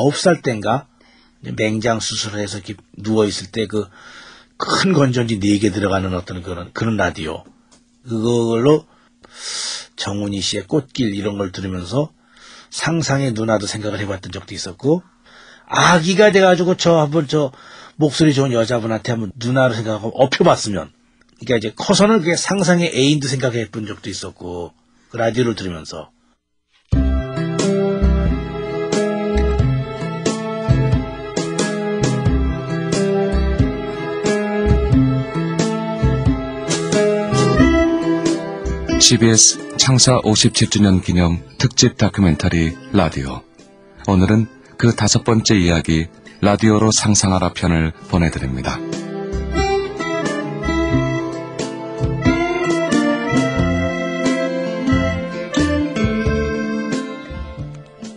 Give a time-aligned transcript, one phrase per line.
[0.00, 0.86] 아홉 살 땐가?
[1.42, 2.60] 맹장 수술을 해서
[2.96, 3.84] 누워 있을 때 그
[4.62, 7.44] 큰 건전지 네 개 들어가는 어떤 그런 그런 라디오.
[8.06, 8.86] 그걸로
[9.96, 12.12] 정훈이 씨의 꽃길 이런 걸 들으면서
[12.70, 15.02] 상상의 누나도 생각을 해봤던 적도 있었고
[15.66, 17.52] 아기가 돼가지고 저 한번 저
[17.96, 20.92] 목소리 좋은 여자분한테 한번 누나를 생각하고 업혀봤으면
[21.38, 24.72] 그러니까 이제 커서는 그게 상상의 애인도 생각해 본 적도 있었고
[25.10, 26.10] 그 라디오를 들으면서
[39.10, 43.42] CBS 창사 57주년 기념 특집 다큐멘터리 라디오.
[44.06, 44.46] 오늘은
[44.76, 46.06] 그 다섯 번째 이야기
[46.40, 48.78] 라디오로 상상하라 편을 보내드립니다.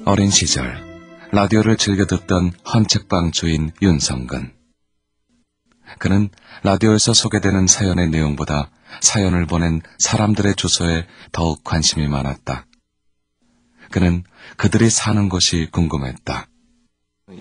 [0.06, 0.78] 어린 시절
[1.32, 4.62] 라디오를 즐겨 듣던 헌책방 주인 윤성근.
[5.99, 6.30] 그는
[6.63, 8.69] 라디오에서 소개되는 사연의 내용보다
[9.02, 12.66] 사연을 보낸 사람들의 주소에 더욱 관심이 많았다.
[13.91, 14.23] 그는
[14.58, 16.47] 그들이 사는 곳이 궁금했다.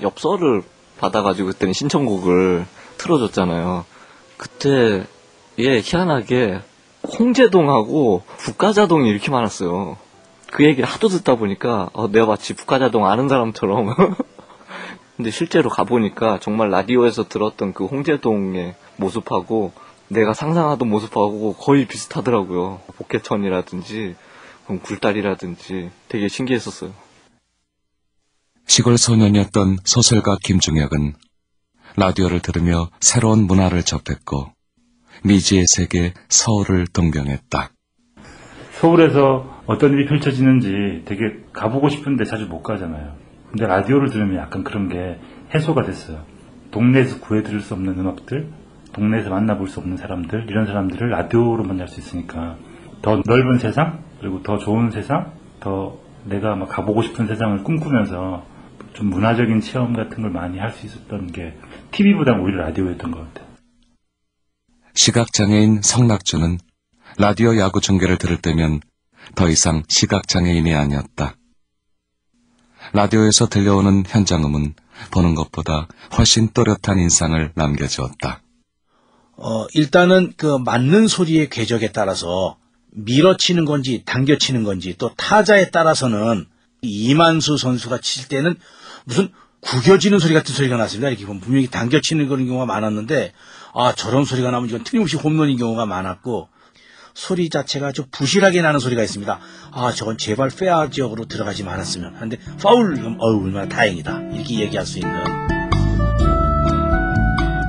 [0.02, 0.62] 엽서를
[0.98, 2.66] 받아가지고 그때는 신청곡을
[2.98, 3.84] 틀어줬잖아요.
[4.36, 5.04] 그때
[5.58, 6.60] 예 희한하게
[7.18, 9.96] 홍제동하고 북가자동이 이렇게 많았어요.
[10.50, 13.94] 그 얘기를 하도 듣다 보니까 어, 내가 마치 북가자동 아는 사람처럼
[15.16, 19.72] 근데 실제로 가보니까 정말 라디오에서 들었던 그 홍제동의 모습하고
[20.08, 22.80] 내가 상상하던 모습하고 거의 비슷하더라고요.
[22.96, 24.16] 복개천이라든지
[24.82, 26.92] 굴다리라든지 되게 신기했었어요.
[28.66, 31.14] 시골 소년이었던 소설가 김중혁은
[31.96, 34.52] 라디오를 들으며 새로운 문화를 접했고
[35.24, 37.70] 미지의 세계 서울을 동경했다.
[38.80, 43.21] 서울에서 어떤 일이 펼쳐지는지 되게 가보고 싶은데 자주 못 가잖아요.
[43.52, 45.18] 근데 라디오를 들으면 약간 그런 게
[45.54, 46.24] 해소가 됐어요.
[46.70, 48.48] 동네에서 구해 들을 수 없는 음악들,
[48.94, 52.56] 동네에서 만나볼 수 없는 사람들, 이런 사람들을 라디오로 만날 수 있으니까
[53.02, 58.46] 더 넓은 세상, 그리고 더 좋은 세상, 더 내가 막 가보고 싶은 세상을 꿈꾸면서
[58.94, 61.54] 좀 문화적인 체험 같은 걸 많이 할 수 있었던 게
[61.90, 63.52] TV보다 오히려 라디오였던 것 같아요.
[64.94, 66.58] 시각장애인 성낙주는
[67.18, 68.80] 라디오 야구 중계를 들을 때면
[69.34, 71.34] 더 이상 시각장애인이 아니었다.
[72.92, 74.74] 라디오에서 들려오는 현장음은
[75.10, 75.88] 보는 것보다
[76.18, 78.42] 훨씬 또렷한 인상을 남겨주었다.
[79.36, 82.58] 어, 일단은 그 맞는 소리의 궤적에 따라서
[82.90, 86.46] 밀어치는 건지 당겨치는 건지 또 타자에 따라서는
[86.82, 88.56] 이만수 선수가 칠 때는
[89.04, 89.30] 무슨
[89.62, 91.08] 구겨지는 소리 같은 소리가 났습니다.
[91.08, 93.32] 이렇게 보면 분명히 당겨치는 그런 경우가 많았는데
[93.74, 96.48] 아 저런 소리가 나면 이건 틀림없이 홈런인 경우가 많았고
[97.14, 99.38] 소리 자체가 좀 부실하게 나는 소리가 있습니다.
[99.72, 104.98] 아 저건 제발 페어 지역으로 들어가지 말았으면 하는데 파울 어우 얼마나 다행이다 이렇게 얘기할 수
[104.98, 105.12] 있는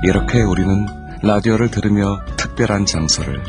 [0.03, 0.85] 이렇게 우리는
[1.21, 3.41] 라디오를 들으며 특별한 장소를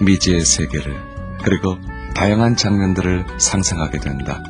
[0.00, 0.94] 미지의 세계를
[1.42, 1.78] 그리고
[2.14, 4.42] 다양한 장면들을 상상하게 된다.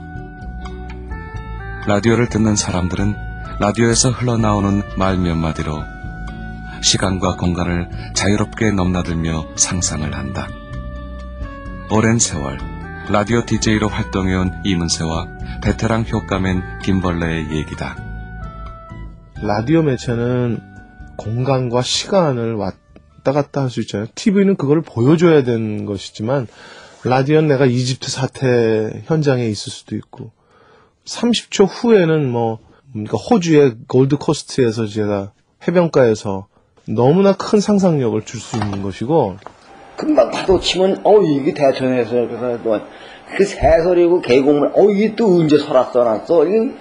[1.87, 3.15] 라디오를 듣는 사람들은
[3.61, 5.85] 라디오에서 흘러나오는 말 몇 마디로
[6.83, 10.49] 시간과 공간을 자유롭게 넘나들며 상상을 한다.
[11.95, 12.59] 오랜 세월
[13.11, 15.29] 라디오 DJ로 활동해온 이문세와
[15.63, 17.97] 베테랑 효과맨 김벌레의 얘기다.
[19.43, 20.59] 라디오 매체는
[21.19, 24.09] 공간과 시간을 왔다 갔다 할 수 있잖아요.
[24.15, 26.47] TV는 그걸 보여줘야 되는 것이지만
[27.05, 30.33] 라디오는 내가 이집트 사태 현장에 있을 수도 있고
[31.05, 32.59] 30초 후에는 뭐
[32.93, 35.33] 그러니까 호주의 골드 코스트에서 제가
[35.69, 36.47] 해변가에서
[36.89, 39.37] 너무나 큰 상상력을 줄 수 있는 것이고
[39.97, 42.81] 금방 파도 치면 어 이게 대천에서 그래서
[43.37, 46.75] 그 새소리고 계곡물 어 이게 또 언제 설았어 놨어 이게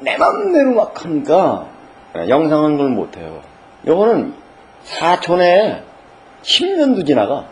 [0.00, 1.68] 내 맘대로 막 하니까
[2.28, 3.42] 영상은 그걸 못해요.
[3.86, 4.34] 요거는
[4.84, 5.82] 사촌에
[6.42, 7.48] 10년도 지나가.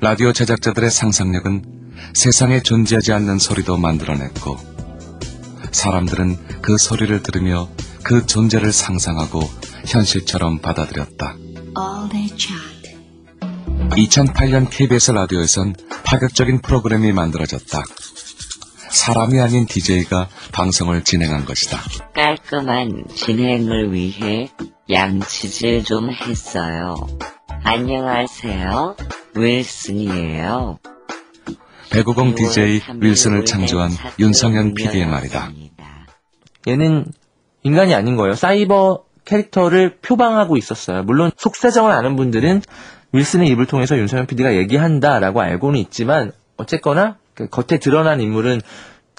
[0.00, 1.62] 라디오 제작자들의 상상력은
[2.14, 4.56] 세상에 존재하지 않는 소리도 만들어냈고
[5.72, 7.68] 사람들은 그 소리를 들으며
[8.02, 9.40] 그 존재를 상상하고
[9.86, 11.36] 현실처럼 받아들였다.
[13.90, 15.74] 2008년 KBS 라디오에선
[16.04, 17.82] 파격적인 프로그램이 만들어졌다.
[18.90, 21.78] 사람이 아닌 DJ가 방송을 진행한 것이다.
[22.14, 24.50] 깔끔한 진행을 위해
[24.90, 26.94] 양치질 좀 했어요.
[27.62, 28.96] 안녕하세요.
[29.34, 30.78] 윌슨이에요.
[31.90, 35.50] 배구공 DJ 윌슨을 창조한 윤성현 PD의 말이다.
[36.66, 37.06] 얘는
[37.62, 38.34] 인간이 아닌 거예요.
[38.34, 41.02] 사이버 캐릭터를 표방하고 있었어요.
[41.02, 42.62] 물론 속사정을 아는 분들은
[43.12, 48.60] 윌슨의 입을 통해서 윤성현 PD가 얘기한다라고 알고는 있지만 어쨌거나 그 겉에 드러난 인물은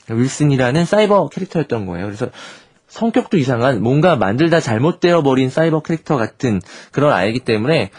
[0.09, 2.05] 윌슨이라는 사이버 캐릭터였던 거예요.
[2.05, 2.29] 그래서
[2.87, 6.61] 성격도 이상한 뭔가 만들다 잘못되어 버린 사이버 캐릭터 같은
[6.91, 7.91] 그런 아이기 때문에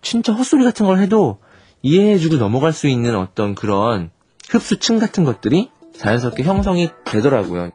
[0.00, 1.38] 진짜 헛소리 같은 걸 해도
[1.82, 4.10] 이해해주고 넘어갈 수 있는 어떤 그런
[4.48, 7.70] 흡수층 같은 것들이 자연스럽게 형성이 되더라고요.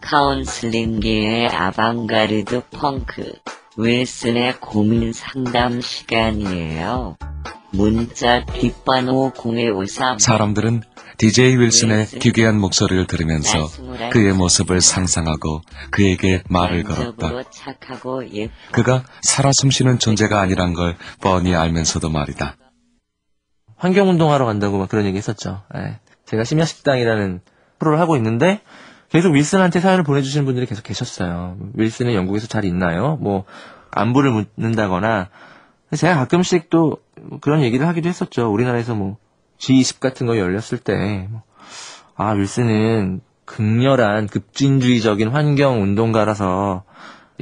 [0.00, 3.32] 카운슬링계의 아방가르드 펑크
[3.78, 7.16] 윌슨의 고민 상담 시간이에요.
[7.72, 10.82] 문자 뒷번호 0153 사람들은
[11.18, 13.68] DJ 윌슨의 기괴한 목소리를 들으면서
[14.10, 17.32] 그의 모습을 상상하고 그에게 말을 걸었다.
[18.72, 22.56] 그가 살아 숨쉬는 존재가 아니란 걸 뻔히 알면서도 말이다.
[23.76, 25.62] 환경운동하러 간다고 막 그런 얘기 했었죠.
[25.74, 25.98] 예.
[26.24, 27.40] 제가 심야식당이라는
[27.78, 28.62] 프로를 하고 있는데
[29.10, 31.56] 계속 윌슨한테 사연을 보내주시는 분들이 계속 계셨어요.
[31.74, 33.16] 윌슨은 영국에서 잘 있나요?
[33.20, 33.44] 뭐
[33.90, 35.28] 안부를 묻는다거나
[35.96, 36.98] 제가 가끔씩 또
[37.40, 38.52] 그런 얘기를 하기도 했었죠.
[38.52, 39.16] 우리나라에서 뭐
[39.58, 41.42] G20 같은 거 열렸을 때, 뭐,
[42.14, 46.84] 아, 윌슨은 극렬한 급진주의적인 환경 운동가라서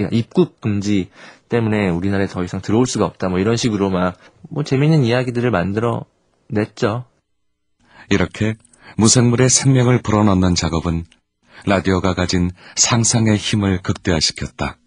[0.00, 1.10] 야, 입국 금지
[1.48, 3.28] 때문에 우리나라에 더 이상 들어올 수가 없다.
[3.28, 4.16] 뭐 이런 식으로 막
[4.54, 6.04] 뭐 재밌는 이야기들을 만들어
[6.48, 7.04] 냈죠.
[8.10, 8.54] 이렇게
[8.96, 11.04] 무생물의 생명을 불어넣는 작업은
[11.66, 14.78] 라디오가 가진 상상의 힘을 극대화시켰다.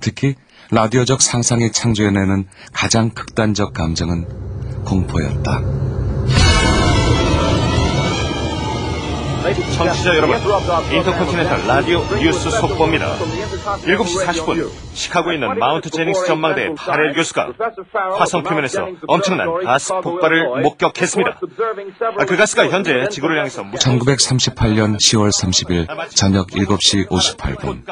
[0.00, 0.34] 특히
[0.70, 6.07] 라디오적 상상이 창조해내는 가장 극단적 감정은 공포였다.
[9.42, 10.36] 청취자 여러분,
[10.92, 13.16] 인터컨티넨탈 라디오 뉴스 속보입니다.
[13.16, 17.52] 7시 40분, 시카고에 있는 마운트 제닝스 전망대 파렐 교수가
[18.18, 21.40] 화성 표면에서 엄청난 가스 폭발을 목격했습니다.
[22.18, 27.82] 아, 그 가스가 현재 지구를 향해서 무- 1938년 10월 30일 저녁 7시 58분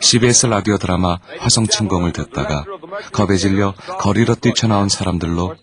[0.00, 2.64] CBS 라디오 드라마 화성 침공을 듣다가
[3.12, 5.56] 겁에 질려 거리로 뛰쳐나온 사람들로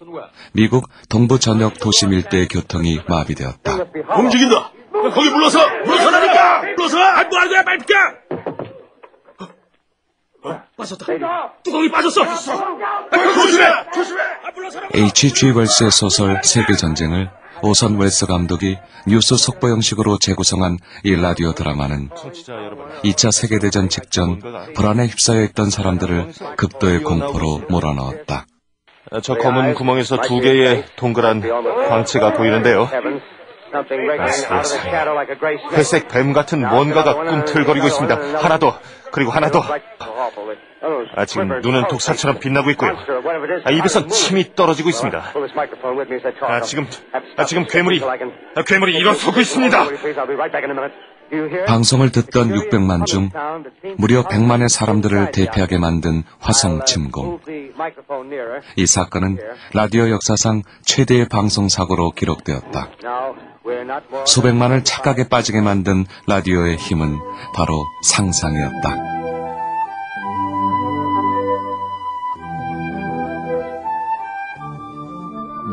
[0.51, 3.77] 미국 동부 전역 도심 일대의 교통이 마비되었다.
[4.18, 4.71] 움직인다.
[5.13, 6.61] 거기 불러서 불러서라니까.
[6.75, 6.97] 불러서.
[6.99, 7.95] 아, 뭐 하는 거야, 빨리 비켜.
[10.44, 11.05] 어, 빠졌다.
[11.63, 12.23] 뚜껑이 빠졌어.
[12.23, 12.35] 아,
[13.33, 13.65] 조심해.
[13.94, 14.21] 조심해.
[14.45, 14.89] 아, 불러서라.
[14.94, 15.51] H.G.
[15.51, 17.29] 웰스의 소설 세계전쟁을
[17.63, 18.77] 오선 웰스 감독이
[19.07, 24.39] 뉴스 속보 형식으로 재구성한 이 라디오 드라마는 청취자 여러분, 2차 세계대전 직전
[24.75, 28.45] 불안에 휩싸여 있던 사람들을 극도의 공포로 몰아넣었다.
[29.09, 31.41] 아, 저 검은 구멍에서 두 개의 동그란
[31.89, 32.89] 광채가 보이는데요.
[34.49, 34.61] 아.
[35.77, 38.15] 회색 뱀 같은 뭔가가 꿈틀거리고 있습니다.
[38.39, 38.79] 하나 더,
[39.11, 39.61] 그리고 하나 더.
[41.15, 42.91] 아, 지금 눈은 독사처럼 빛나고 있고요.
[43.65, 45.31] 아, 입에선 침이 떨어지고 있습니다.
[46.47, 46.87] 아, 지금,
[47.35, 47.99] 아, 지금 괴물이,
[48.55, 49.83] 아, 괴물이 일어서고 있습니다.
[51.68, 53.29] 방송을 듣던 600만 중
[53.97, 57.39] 무려 100만의 사람들을 대피하게 만든 화성 침공.
[58.75, 59.38] 이 사건은
[59.74, 62.89] 라디오 역사상 최대의 방송 사고로 기록되었다.
[64.25, 67.18] 수백만을 착각에 빠지게 만든 라디오의 힘은
[67.53, 69.18] 바로 상상이었다.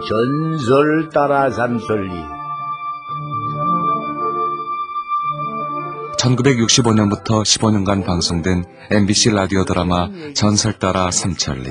[0.07, 2.34] 전설 따라 삼설리
[6.25, 11.71] 1965년부터 15년간 방송된 MBC 라디오 드라마 전설 따라 삼천리.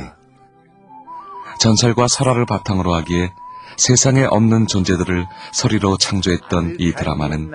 [1.59, 3.31] 전설과 설화를 바탕으로 하기에
[3.77, 7.51] 세상에 없는 존재들을 소리로 창조했던 이 드라마는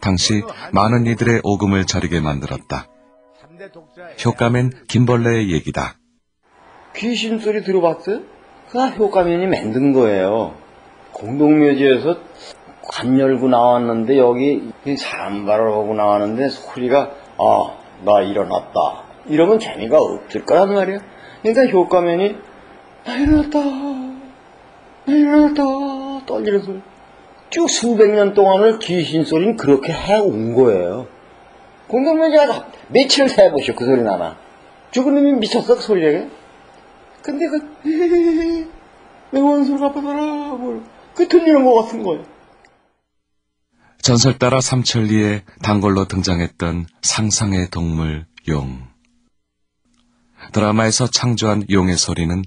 [0.00, 0.42] 당시
[0.72, 2.88] 많은 이들의 오금을 저리게 만들었다.
[4.24, 5.98] 효과맨 김벌레의 얘기다.
[6.96, 8.22] 귀신 소리 들어봤어요?
[8.70, 10.56] 그가 효과면이 만든 거예요.
[11.12, 12.18] 공동묘지에서
[12.82, 20.74] 관 열고 나왔는데 여기 사람발을 하고 나왔는데 소리가 아 나 일어났다 이러면 재미가 없을 거란
[20.74, 20.98] 말이야.
[21.42, 22.36] 그러니까 효과면이
[23.04, 26.80] 나 일어났다 나 일어났다 떨리는 소리
[27.50, 31.06] 쭉 수백 년 동안을 귀신 소리는 그렇게 해온 거예요.
[31.88, 34.36] 공동묘지가 며칠 해보시오 그 소리 나나
[34.90, 36.28] 죽은 놈이 미쳤어 그 소리에
[37.22, 38.68] 근데 그,
[39.30, 40.20] 내 원소를 아파서라,
[40.56, 40.80] 뭘.
[41.14, 42.24] 그 들리는 것 같은 거예요.
[44.02, 48.82] 전설 따라 삼천리에 단골로 등장했던 상상의 동물 용.
[50.52, 52.42] 드라마에서 창조한 용의 소리는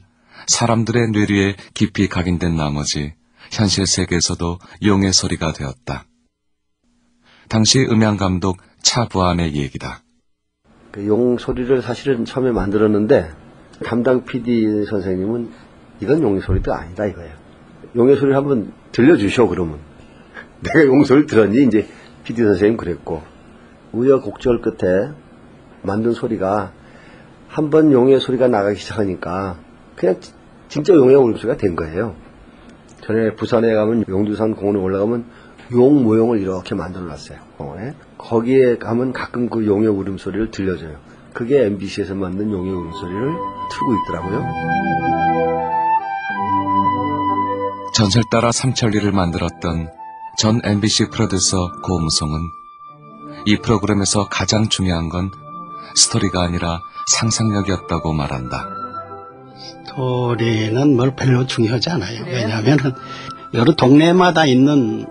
[0.47, 3.13] 사람들의 뇌리에 깊이 각인된 나머지
[3.51, 6.03] 현실 세계에서도 용의 소리가 되었다.
[7.47, 10.03] 당시 음향 감독 차부안의 얘기다.
[10.91, 13.31] 그 용 소리를 사실은 처음에 만들었는데
[13.85, 15.51] 담당 PD 선생님은
[16.01, 17.33] 이건 용의 소리도 아니다 이거예요.
[17.95, 19.79] 용의 소리를 한번 들려주셔 그러면
[20.65, 21.87] 내가 용 소리 들었니 이제
[22.23, 23.21] PD 선생님 그랬고
[23.91, 25.09] 우여곡절 끝에
[25.83, 26.71] 만든 소리가
[27.47, 29.57] 한 번 용의 소리가 나가기 시작하니까
[29.95, 30.33] 그냥 지-
[30.67, 32.15] 진짜 용의 울음소리가 된 거예요.
[33.01, 35.25] 전에 부산에 가면 용두산 공원에 올라가면
[35.73, 37.37] 용 모형을 이렇게 만들어 놨어요.
[37.57, 37.93] 공원에.
[38.17, 40.97] 거기에 가면 가끔 그 용의 울음소리를 들려줘요.
[41.33, 43.21] 그게 MBC에서 만든 용의 울음소리를
[43.71, 44.45] 틀고 있더라고요.
[47.93, 49.89] 전설 따라 삼천리를 만들었던
[50.37, 52.51] 전 MBC 프로듀서 고무송은
[53.45, 55.31] 이 프로그램에서 가장 중요한 건
[55.95, 58.67] 스토리가 아니라 상상력이었다고 말한다.
[59.85, 62.25] 스토리는 뭘 별로 중요하지 않아요.
[62.25, 62.91] 왜냐하면은
[63.53, 65.05] 여러 동네마다 있는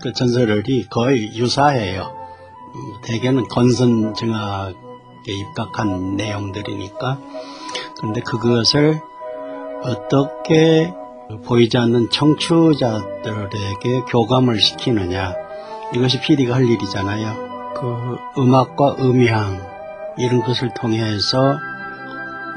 [0.00, 2.02] 그 전설이 거의 유사해요.
[2.74, 4.74] 음, 대개는 건선징악에
[5.26, 7.18] 입각한 내용들이니까.
[7.98, 9.00] 그런데 그것을
[9.82, 10.92] 어떻게
[11.36, 15.34] 보이지 않는 청취자들에게 교감을 시키느냐.
[15.94, 17.74] 이것이 PD가 할 일이잖아요.
[17.76, 19.60] 그 음악과 음향
[20.16, 21.58] 이런 것을 통해서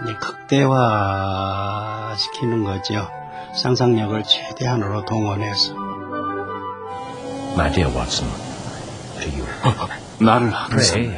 [0.04, 3.08] 이제 극대화 시키는 거죠.
[3.56, 5.74] 상상력을 최대한으로 동원해서.
[7.54, 8.32] My dear Watson,
[9.20, 9.46] you
[10.26, 11.14] 나를 항상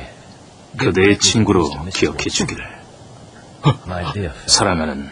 [0.77, 2.65] 그대의 친구로 기억해 주기를.
[3.86, 5.10] my dear friend, 사랑하는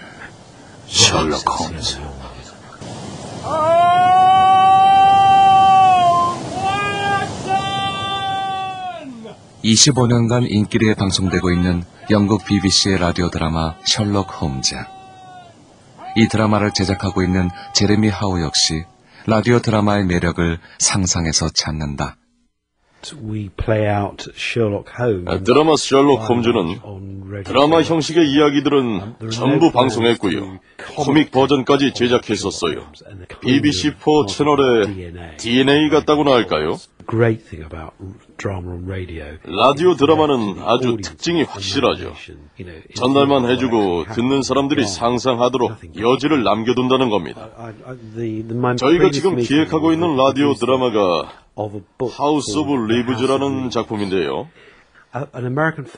[0.88, 2.00] 셜록 홈즈.
[9.63, 14.75] 25년간 인기리에 방송되고 있는 영국 BBC의 라디오 드라마 셜록 홈즈.
[16.17, 18.83] 이 드라마를 제작하고 있는 제레미 하우 역시
[19.27, 22.17] 라디오 드라마의 매력을 상상해서 찾는다.
[25.43, 26.79] 드라마 셜록 홈즈는
[27.43, 30.60] 드라마 형식의 이야기들은 전부 방송했고요.
[30.96, 32.86] 코믹 버전까지 제작했었어요.
[33.41, 36.77] BBC4 채널의 DNA 같다고나 할까요?
[37.12, 37.91] Great thing about
[38.38, 39.38] drama on radio.
[39.44, 42.13] 라디오 드라마는 아주 특징이 확실하죠.
[42.96, 47.50] 전달만 해주고 듣는 사람들이 상상하도록 여지를 남겨둔다는 겁니다.
[48.77, 51.34] 저희가 지금 기획하고 있는 라디오 드라마가
[52.18, 53.70] House of Leaves라는.
[53.72, 54.48] 작품인데요.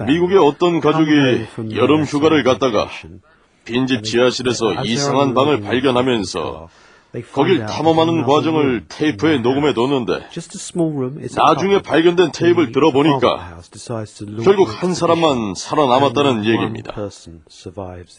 [0.07, 2.87] 미국의 어떤 가족이 여름 휴가를 갔다가
[3.65, 6.69] 빈집 지하실에서 이상한 방을 발견하면서
[7.21, 10.27] 거길 탐험하는 과정을 테이프에 녹음해 뒀는데
[11.35, 11.81] 나중에.
[11.81, 13.59] 발견된 테이프를 들어보니까
[14.43, 16.95] 결국 한 사람만 살아남았다는 얘기입니다.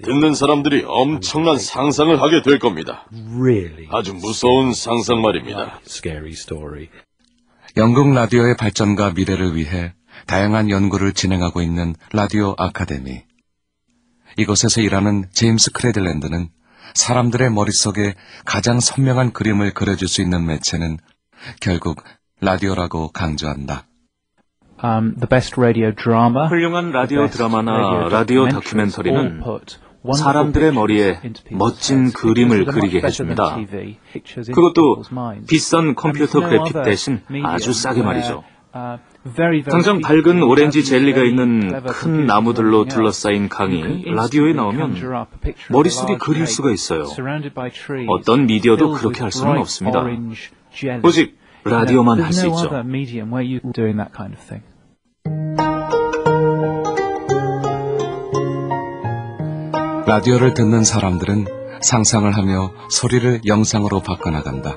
[0.04, 3.06] 듣는 사람들이 엄청난 상상을 하게 될 겁니다.
[3.90, 5.80] 아주 무서운 상상 말입니다.
[7.76, 9.94] 영국 라디오의 발전과 미래를 위해
[10.28, 13.22] 다양한 연구를 진행하고 있는 라디오 아카데미.
[14.36, 16.48] 이곳에서 일하는 제임스 크레들랜드는
[16.92, 18.14] 사람들의 머릿속에
[18.44, 20.98] 가장 선명한 그림을 그려줄 수 있는 매체는
[21.60, 22.02] 결국
[22.40, 23.86] 라디오라고 강조한다.
[24.84, 26.48] um, the best radio drama.
[26.48, 29.42] 훌륭한 라디오 the best 드라마나 radio 라디오 다큐멘터리는
[30.12, 32.12] 사람들의 머리에 멋진.
[32.12, 33.56] 그림을 그리게 해줍니다.
[34.52, 35.02] 그것도.
[35.48, 38.44] 비싼 컴퓨터 그래픽 대신 아주 싸게 말이죠.
[38.74, 42.84] Uh, very, very 당장 밝은 오렌지 젤리가 있는 큰 나무들로.
[42.86, 47.04] 둘러싸인 강이 라디오에 나오면 conjure up a picture of a 머릿속에 그릴 수가 있어요.
[47.04, 50.04] surrounded by trees, 어떤 미디어도 그렇게 할 수는 없습니다.
[51.02, 52.70] 오직 라디오만 할 수 있죠.
[60.06, 61.46] 라디오를 듣는 사람들은
[61.80, 64.76] 상상을 하며 소리를 영상으로 바꿔나간다.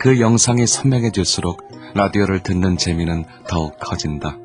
[0.00, 4.36] 그 영상이 선명해질수록 라디오를 듣는 재미는 더욱 커진다.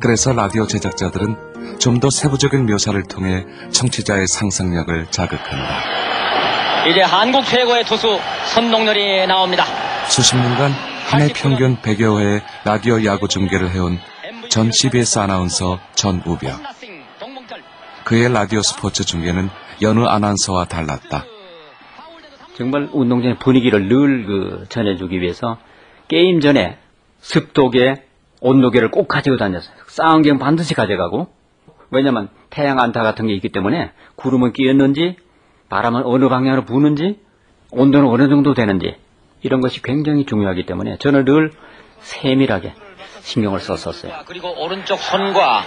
[0.00, 6.88] 그래서 라디오 제작자들은 좀 더 세부적인 묘사를 통해 청취자의 상상력을 자극한다.
[6.90, 8.18] 이제 한국 최고의 투수
[8.54, 9.64] 선동열이 나옵니다.
[10.08, 10.72] 수십 년간
[11.10, 13.98] 한 해 평균 100여 회의 라디오 야구 중계를 해온
[14.48, 16.62] 전 CBS 아나운서 전우병.
[18.04, 19.50] 그의 라디오 스포츠 중계는
[19.82, 21.24] 여느 아나운서와 달랐다.
[22.60, 25.56] 정말 운동장의 분위기를 늘 그 전해주기 위해서
[26.08, 26.76] 게임 전에
[27.20, 28.04] 습도계,
[28.42, 29.74] 온도계를 꼭 가지고 다녔어요.
[29.86, 31.28] 쌍안경 반드시 가져가고
[31.90, 35.16] 왜냐면 태양 안타 같은 게 있기 때문에 구름은 끼었는지
[35.70, 37.18] 바람은 어느 방향으로 부는지
[37.70, 38.96] 온도는 어느 정도 되는지
[39.42, 41.52] 이런 것이 굉장히 중요하기 때문에 저는 늘
[42.00, 42.74] 세밀하게
[43.22, 44.12] 신경을 썼었어요.
[44.26, 45.62] 그리고 오른쪽 손과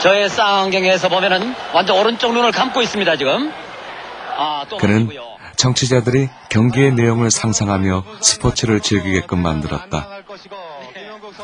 [0.00, 3.52] 저의 쌍안경에서 보면은 완전 오른쪽 눈을 감고 있습니다 지금.
[4.38, 5.08] 아, 또 그는
[5.58, 10.08] 청취자들이 경기의 내용을 상상하며 스포츠를 즐기게끔 만들었다.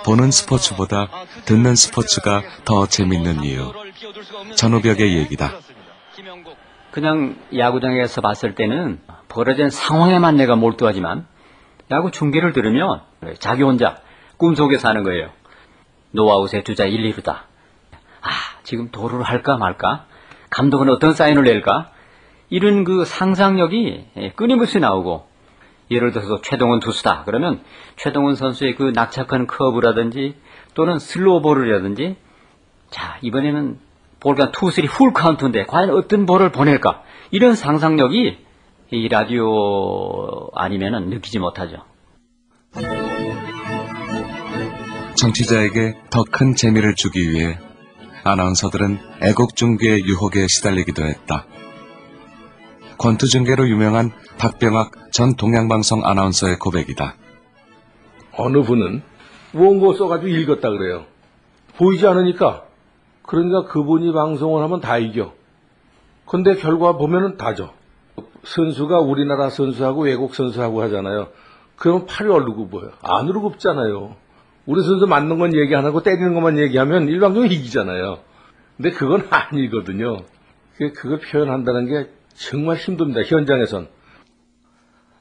[0.04, 1.09] 보는 스포츠보다
[1.44, 3.73] 듣는 스포츠가 더 재밌는 이유.
[4.54, 5.50] 전우벽의 얘기다.
[6.92, 11.26] 그냥 야구장에서 봤을 때는 벌어진 상황에만 내가 몰두하지만
[11.90, 13.00] 야구 중계를 들으면
[13.40, 13.97] 자기 혼자
[14.37, 15.30] 꿈속에 사는 거예요.
[16.12, 17.30] 노아웃의 주자 1, 2루다.
[18.23, 18.30] 아,
[18.62, 20.06] 지금 도루를 할까 말까?
[20.50, 21.90] 감독은 어떤 사인을 낼까?
[22.51, 25.27] 이런 그 상상력이 끊임없이 나오고
[25.91, 27.25] 예를 들어서 최동원 투수다.
[27.27, 27.63] 그러면
[27.97, 30.37] 최동원 선수의 그 낙차 큰 커브라든지
[30.75, 32.17] 또는 슬로우 볼이라든지
[32.91, 33.79] 자, 이번에는
[34.21, 37.03] 볼가 two, three 풀 카운트인데 과연 어떤 볼을 보낼까?
[37.31, 38.39] 이런 상상력이
[38.91, 41.79] 이 라디오 아니면은 느끼지 못하죠.
[45.17, 47.59] 청취자에게 더 큰 재미를 주기 위해
[48.25, 51.47] 아나운서들은 애국중계의 유혹에 시달리기도 했다.
[52.99, 57.15] 권투중계로 유명한 박병학 전 동양방송 아나운서의 고백이다.
[58.37, 59.03] 어느 분은
[59.55, 61.05] 원고 써가지고 읽었다 그래요.
[61.77, 62.65] 보이지 않으니까.
[63.23, 65.33] 그러니까 그분이 방송을 하면 다 이겨.
[66.27, 67.73] 근데 결과 보면은 다죠.
[68.45, 71.29] 선수가 우리나라 선수하고 외국 선수하고 하잖아요.
[71.77, 72.91] 그러면 팔이 얼르고 보여.
[73.03, 74.17] 안으로 굽잖아요.
[74.67, 78.19] 우리 선수 맞는 건 얘기 안 하고 때리는 것만 얘기하면 일방적으로 이기잖아요.
[78.77, 80.19] 근데 그건 아니거든요.
[80.77, 83.23] 그걸 표현한다는 게 정말 힘듭니다.
[83.23, 83.88] 현장에선.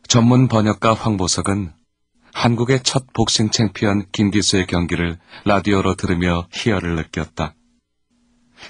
[0.07, 1.71] 전문 번역가 황보석은
[2.33, 7.53] 한국의 첫 복싱 챔피언 김기수의 경기를 라디오로 들으며 희열을 느꼈다.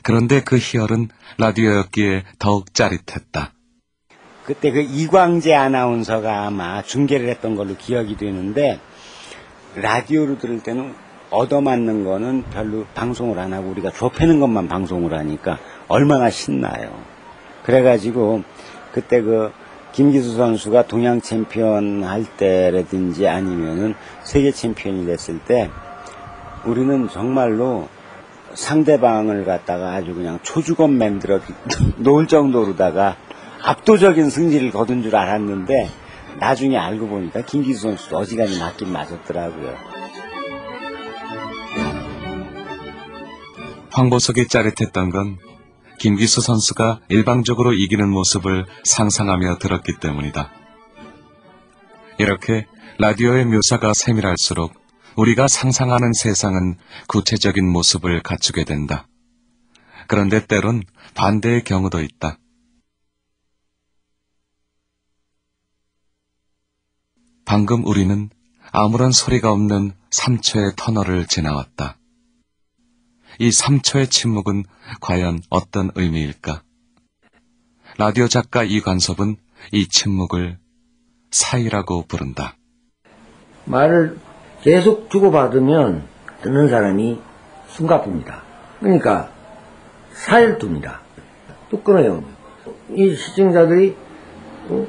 [0.03, 3.53] 그런데 그 희열은 라디오였기에 더욱 짜릿했다.
[4.45, 8.79] 그때 그 이광재 아나운서가 아마 중계를 했던 걸로 기억이 되는데
[9.75, 10.93] 라디오로 들을 때는
[11.29, 15.57] 얻어맞는 거는 별로 방송을 안 하고 우리가 좁히는 것만 방송을 하니까
[15.87, 17.12] 얼마나 신나요.
[17.63, 18.43] 그래가지고
[18.91, 19.51] 그때 그
[19.93, 25.69] 김기수 선수가 동양 챔피언 할 때라든지 아니면은 세계 챔피언이 됐을 때
[26.65, 27.87] 우리는 정말로
[28.53, 31.39] 상대방을 갖다가 아주 그냥 초주검 만들어
[31.97, 33.17] 놓을 정도로다가
[33.61, 35.89] 압도적인 승리를 거둔 줄 알았는데
[36.39, 39.75] 나중에 알고 보니까 김기수 선수 어지간히 맞긴 맞았더라고요.
[43.91, 45.37] 황보석이 짜릿했던 건
[46.03, 50.51] 김기수 선수가 일방적으로 이기는 모습을 상상하며 들었기 때문이다.
[52.19, 52.67] 이렇게
[52.99, 54.73] 라디오의 묘사가 세밀할수록
[55.15, 56.77] 우리가 상상하는 세상은
[57.07, 59.07] 구체적인 모습을 갖추게 된다.
[60.09, 62.37] 그런데 때론 반대의 경우도 있다.
[67.45, 68.29] 방금 우리는
[68.73, 71.97] 아무런 소리가 없는 3초의 터널을 지나왔다.
[73.39, 74.63] 이 3초의 침묵은
[75.01, 76.61] 과연 어떤 의미일까?
[77.97, 79.37] 라디오 작가 이관섭은
[79.71, 80.57] 이 침묵을
[81.31, 82.55] 사이라고 부른다.
[83.65, 84.19] 말을
[84.61, 86.07] 계속 주고받으면
[86.41, 87.19] 듣는 사람이
[87.69, 88.43] 숨가쁩니다.
[88.79, 89.31] 그러니까
[90.11, 91.01] 사이를 둡니다.
[91.69, 92.23] 뚝 끊어요.
[92.91, 93.95] 이 시청자들이
[94.69, 94.87] 어?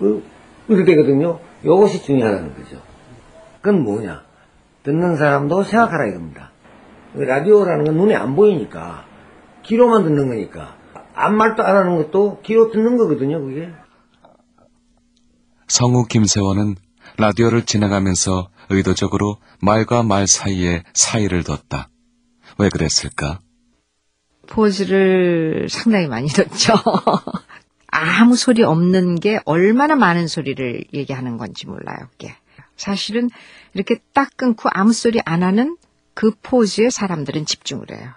[0.00, 0.22] 어?
[0.68, 1.40] 이렇게 되거든요.
[1.62, 2.80] 이것이 중요하다는 거죠.
[3.60, 4.22] 그건 뭐냐?
[4.82, 6.52] 듣는 사람도 생각하라 이겁니다.
[7.14, 9.06] 라디오라는 건 눈에 안 보이니까
[9.64, 10.76] 귀로만 듣는 거니까
[11.14, 13.40] 아무 말도 안 하는 것도 귀로 듣는 거거든요.
[13.44, 13.70] 그게.
[15.66, 16.76] 성우 김세원은
[17.16, 21.88] 라디오를 진행하면서 의도적으로 말과 말 사이에 사이를 뒀다.
[22.58, 23.40] 왜 그랬을까?
[24.46, 26.74] 포즈를 상당히 많이 뒀죠.
[27.88, 31.98] 아무 소리 없는 게 얼마나 많은 소리를 얘기하는 건지 몰라요.
[32.12, 32.34] 그게.
[32.76, 33.28] 사실은
[33.74, 35.76] 이렇게 딱 끊고 아무 소리 안 하는
[36.18, 38.10] 그 포즈에 사람들은 집중을 해요.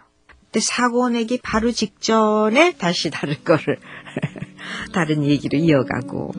[0.46, 3.78] 근데 사고 내기 바로 직전에 다시 다른 거를
[4.92, 6.32] 다른 얘기로 이어가고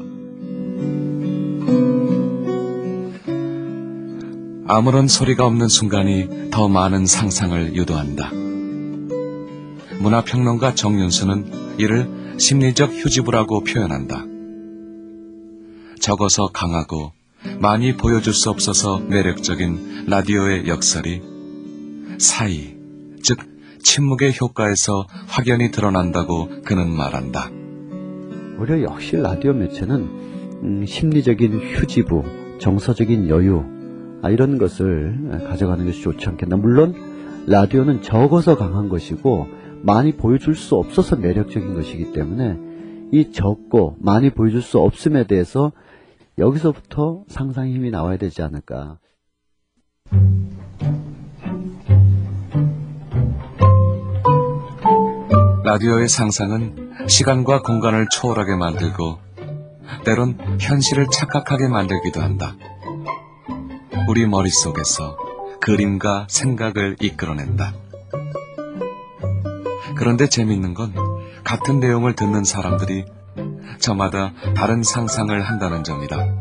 [4.66, 8.32] 아무런 소리가 없는 순간이 더 많은 상상을 유도한다.
[10.00, 14.24] 문화평론가 정윤수는 이를 심리적 휴지부라고 표현한다.
[16.00, 17.12] 적어서 강하고
[17.60, 21.31] 많이 보여줄 수 없어서 매력적인 라디오의 역설이
[22.22, 22.76] 사이,
[23.20, 23.38] 즉
[23.82, 27.50] 침묵의 효과에서 확연히 드러난다고 그는 말한다.
[28.58, 29.96] 오히려 역시 라디오 매체는
[30.62, 32.22] 음, 심리적인 휴지부,
[32.58, 33.64] 정서적인 여유
[34.22, 36.56] 아, 이런 것을 가져가는 것이 좋지 않겠나.
[36.56, 36.94] 물론
[37.48, 39.48] 라디오는 적어서 강한 것이고
[39.82, 42.56] 많이 보여줄 수 없어서 매력적인 것이기 때문에
[43.10, 45.72] 이 적고 많이 보여줄 수 없음에 대해서
[46.38, 48.98] 여기서부터 상상의 힘이 나와야 되지 않을까.
[55.72, 59.18] 라디오의 상상은 시간과 공간을 초월하게 만들고
[60.04, 62.54] 때론 현실을 착각하게 만들기도 한다.
[64.06, 65.16] 우리 머릿속에서
[65.62, 67.72] 그림과 생각을 이끌어낸다.
[69.96, 70.92] 그런데 재밌는 건
[71.42, 73.06] 같은 내용을 듣는 사람들이
[73.78, 76.34] 저마다 다른 상상을 한다는 점이다.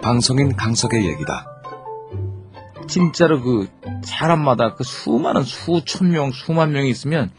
[0.00, 1.44] 방송인 강석의 얘기다.
[2.86, 3.68] 진짜로 그
[4.04, 7.32] 사람마다 그 수많은 수천 명, 수만 명이 있으면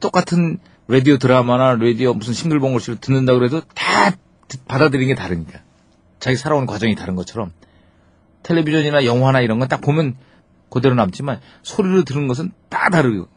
[0.00, 0.58] 똑같은
[0.88, 4.10] 라디오 드라마나 라디오 무슨 싱글벙글씨로 듣는다 그래도 다
[4.48, 5.60] 듣- 받아들이는 게 다르니까.
[6.18, 7.52] 자기 살아온 과정이 다른 것처럼
[8.42, 10.16] 텔레비전이나 영화나 이런 건 딱 보면
[10.70, 13.28] 그대로 남지만 소리로 들은 것은 다 다르고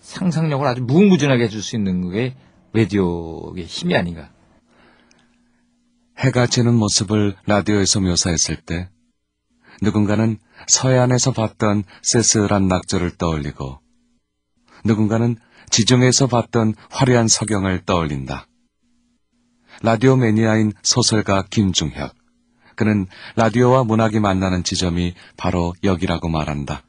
[0.00, 2.34] 상상력을 아주 무궁무진하게 해줄 수 있는 게
[2.72, 4.30] 라디오의 힘이 아닌가.
[6.18, 8.88] 해가 지는 모습을 라디오에서 묘사했을 때
[9.80, 10.38] 누군가는
[10.68, 13.80] 서해안에서 봤던 쓸쓸한 낙조를 떠올리고
[14.84, 15.36] 누군가는
[15.72, 18.46] 지중해에서 봤던 화려한 서경을 떠올린다.
[19.82, 22.14] 라디오 매니아인 소설가 김중혁.
[22.76, 23.06] 그는
[23.36, 26.82] 라디오와 문학이 만나는 지점이 바로 여기라고 말한다.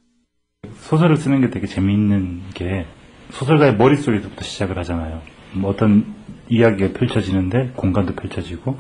[0.82, 2.86] 소설을 쓰는 게 되게 재미있는 게
[3.32, 5.22] 소설가의 머릿속에서부터 시작을 하잖아요.
[5.54, 6.13] 뭐 어떤
[6.50, 8.78] 이야기가 펼쳐지는데 공간도 펼쳐지고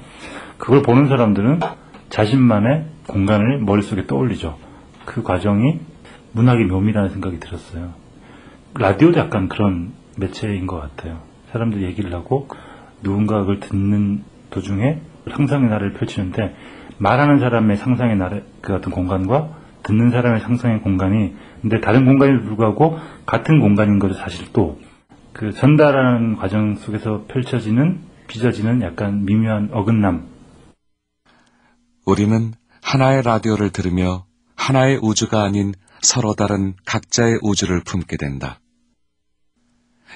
[0.57, 1.61] 그걸 보는 사람들은
[2.09, 4.59] 자신만의 공간을 머릿속에 떠올리죠.
[5.05, 5.79] 그 과정이
[6.33, 8.02] 문학의 묘미라는 생각이 들었어요.
[8.75, 11.21] 라디오도 약간 그런 매체인 것 같아요.
[11.51, 12.47] 사람들이 얘기를 하고
[13.01, 14.99] 누군가 그걸 듣는 도중에
[15.31, 16.55] 상상의 나를 펼치는데
[16.97, 19.49] 말하는 사람의 상상의 나를 그 같은 공간과
[19.83, 24.77] 듣는 사람의 상상의 공간이 근데 다른 공간임에도 불구하고 같은 공간인 거죠 사실 또
[25.33, 30.29] 그 전달하는 과정 속에서 펼쳐지는 빚어지는 약간 미묘한 어긋남
[32.05, 38.59] 우리는 하나의 라디오를 들으며 하나의 우주가 아닌 서로 다른 각자의 우주를 품게 된다.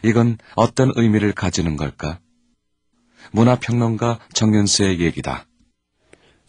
[0.03, 2.19] 이건 어떤 의미를 가지는 걸까?
[3.31, 5.45] 문화평론가 정윤수의 얘기다.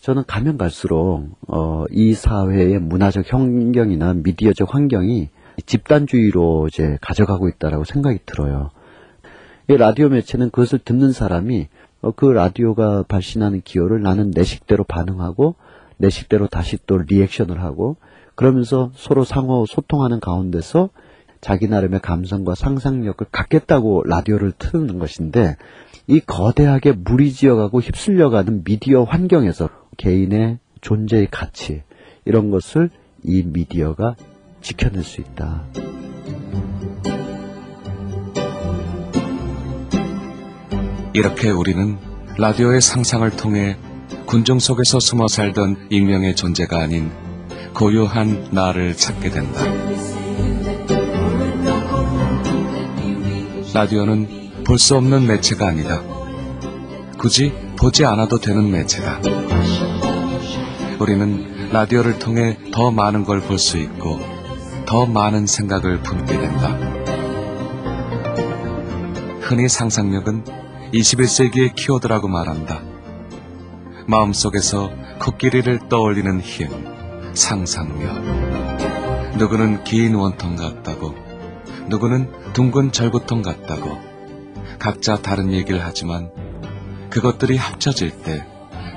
[0.00, 5.28] 저는 가면 갈수록 어, 이 사회의 문화적 환경이나 미디어적 환경이
[5.66, 8.70] 집단주의로 이제 가져가고 있다라고 생각이 들어요.
[9.68, 11.68] 이 라디오 매체는 그것을 듣는 사람이
[12.00, 15.56] 어, 그 라디오가 발신하는 기호를 나는 내 식대로 반응하고
[15.96, 17.96] 내 식대로 다시 또 리액션을 하고
[18.36, 20.90] 그러면서 서로 상호 소통하는 가운데서
[21.40, 25.56] 자기 나름의 감성과 상상력을 갖겠다고 라디오를 트는 것인데
[26.06, 31.82] 이 거대하게 무리지어가고 휩쓸려가는 미디어 환경에서 개인의 존재의 가치
[32.24, 32.90] 이런 것을
[33.24, 34.16] 이 미디어가
[34.60, 35.64] 지켜낼 수 있다.
[41.12, 41.96] 이렇게 우리는
[42.36, 43.76] 라디오의 상상을 통해
[44.26, 47.10] 군중 속에서 숨어 살던 익명의 존재가 아닌
[47.74, 50.17] 고요한 나를 찾게 된다.
[53.82, 56.02] 라디오는 볼 수 없는 매체가 아니다.
[57.16, 59.20] 굳이 보지 않아도 되는 매체다.
[60.98, 64.18] 우리는 라디오를 통해 더 많은 걸 볼 수 있고
[64.84, 66.76] 더 많은 생각을 품게 된다.
[69.42, 70.42] 흔히 상상력은
[70.92, 72.82] 21세기의 키워드라고 말한다.
[74.08, 76.68] 마음속에서 코끼리를 떠올리는 힘,
[77.32, 79.36] 상상력.
[79.36, 81.14] 누구는 긴 원통 같다고,
[81.88, 83.98] 누구는 둥근 절구통 같다고.
[84.78, 86.30] 각자 다른 얘기를 하지만
[87.10, 88.46] 그것들이 합쳐질 때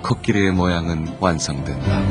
[0.04, 2.02] 코끼리의 모양은 완성된다.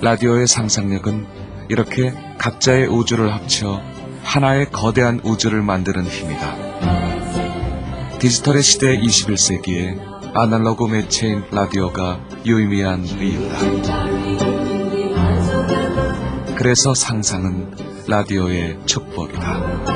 [0.00, 1.26] 라디오의 상상력은
[1.68, 3.80] 이렇게 각자의 우주를 합쳐
[4.22, 6.66] 하나의 거대한 우주를 만드는 힘이다.
[8.18, 13.58] 디지털의 시대 21세기에 아날로그 매체인 라디오가 유의미한 이유다.
[16.56, 17.70] 그래서 상상은
[18.08, 19.95] 라디오의 축복이다.